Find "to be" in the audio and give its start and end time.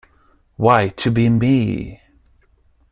0.89-1.29